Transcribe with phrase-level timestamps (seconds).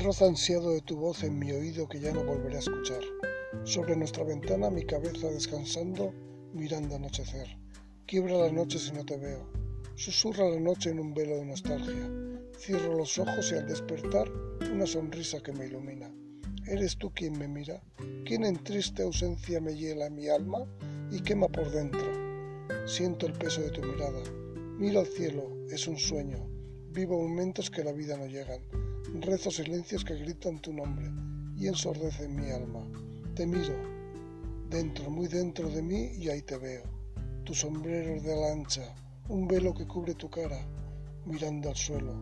[0.00, 3.00] roza ansiado de tu voz en mi oído que ya no volveré a escuchar.
[3.64, 6.12] Sobre nuestra ventana mi cabeza descansando,
[6.54, 7.58] mirando anochecer.
[8.06, 9.46] Quiebra la noche si no te veo.
[9.96, 12.10] Susurra la noche en un velo de nostalgia.
[12.58, 14.30] Cierro los ojos y al despertar
[14.72, 16.10] una sonrisa que me ilumina.
[16.66, 17.82] ¿Eres tú quien me mira?
[18.24, 20.66] ¿Quién en triste ausencia me hiela mi alma
[21.10, 22.00] y quema por dentro?
[22.86, 24.22] Siento el peso de tu mirada.
[24.78, 26.48] Miro al cielo, es un sueño.
[26.90, 28.79] Vivo momentos que la vida no llegan.
[29.20, 31.10] Rezo silencios que gritan tu nombre
[31.56, 32.80] y ensordecen mi alma.
[33.34, 33.74] Te miro,
[34.68, 36.84] dentro, muy dentro de mí y ahí te veo.
[37.44, 38.94] Tu sombrero de lancha,
[39.28, 40.66] un velo que cubre tu cara,
[41.26, 42.14] mirando al suelo.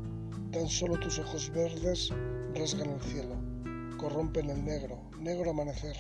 [0.52, 2.10] Tan solo tus ojos verdes
[2.54, 3.48] rasgan el cielo
[3.98, 5.96] corrompen el negro, negro amanecer,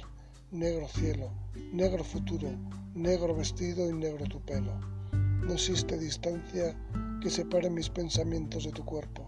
[0.52, 1.30] negro cielo,
[1.72, 2.48] negro futuro,
[2.94, 4.72] negro vestido y negro tu pelo.
[5.12, 6.74] No existe distancia
[7.20, 9.27] que separe mis pensamientos de tu cuerpo.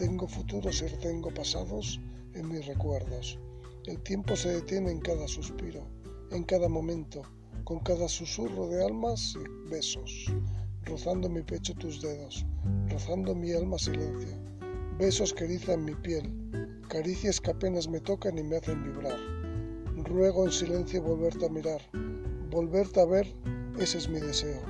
[0.00, 2.00] Detengo futuros y retengo pasados
[2.32, 3.38] en mis recuerdos.
[3.84, 5.86] El tiempo se detiene en cada suspiro,
[6.30, 7.20] en cada momento,
[7.64, 10.32] con cada susurro de almas y besos,
[10.86, 12.46] rozando mi pecho tus dedos,
[12.88, 14.38] rozando mi alma silencio,
[14.98, 16.32] besos que erizan mi piel,
[16.88, 19.18] caricias que apenas me tocan y me hacen vibrar.
[20.04, 21.82] Ruego en silencio volverte a mirar,
[22.48, 23.26] volverte a ver,
[23.78, 24.62] ese es mi deseo.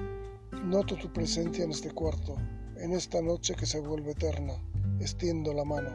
[0.64, 2.34] Noto tu presencia en este cuarto,
[2.78, 4.54] en esta noche que se vuelve eterna.
[5.00, 5.90] Extiendo la mano.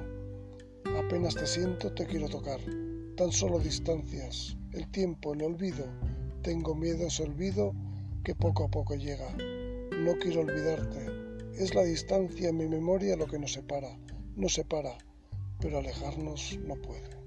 [0.98, 2.60] Apenas te siento, te quiero tocar.
[3.16, 5.86] Tan solo distancias, el tiempo, el olvido.
[6.42, 7.74] Tengo miedo ese olvido
[8.24, 9.36] que poco a poco llega.
[9.98, 11.06] No quiero olvidarte.
[11.58, 13.98] Es la distancia en mi memoria lo que nos separa.
[14.36, 14.98] Nos separa
[15.60, 17.25] pero alejarnos no puede.